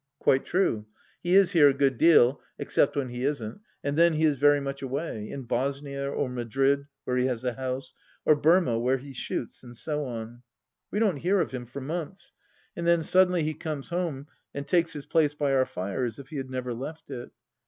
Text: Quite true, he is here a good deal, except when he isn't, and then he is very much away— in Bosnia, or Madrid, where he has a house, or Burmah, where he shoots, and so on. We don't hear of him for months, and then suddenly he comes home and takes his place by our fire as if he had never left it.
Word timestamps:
Quite 0.17 0.45
true, 0.47 0.87
he 1.21 1.35
is 1.35 1.51
here 1.51 1.69
a 1.69 1.75
good 1.75 1.99
deal, 1.99 2.41
except 2.57 2.95
when 2.95 3.09
he 3.09 3.23
isn't, 3.23 3.61
and 3.83 3.95
then 3.95 4.13
he 4.13 4.25
is 4.25 4.35
very 4.37 4.59
much 4.59 4.81
away— 4.81 5.27
in 5.29 5.43
Bosnia, 5.43 6.09
or 6.09 6.27
Madrid, 6.27 6.87
where 7.03 7.17
he 7.17 7.27
has 7.27 7.43
a 7.43 7.53
house, 7.53 7.93
or 8.25 8.35
Burmah, 8.35 8.79
where 8.79 8.97
he 8.97 9.13
shoots, 9.13 9.61
and 9.63 9.77
so 9.77 10.05
on. 10.07 10.41
We 10.89 10.97
don't 10.97 11.17
hear 11.17 11.39
of 11.39 11.51
him 11.51 11.67
for 11.67 11.81
months, 11.81 12.31
and 12.75 12.87
then 12.87 13.03
suddenly 13.03 13.43
he 13.43 13.53
comes 13.53 13.89
home 13.89 14.25
and 14.55 14.67
takes 14.67 14.91
his 14.93 15.05
place 15.05 15.35
by 15.35 15.53
our 15.53 15.67
fire 15.67 16.03
as 16.03 16.17
if 16.17 16.29
he 16.29 16.37
had 16.37 16.49
never 16.49 16.73
left 16.73 17.11
it. 17.11 17.29